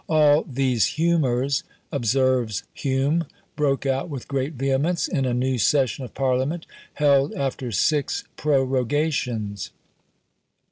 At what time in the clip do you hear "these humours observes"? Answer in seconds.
0.51-2.63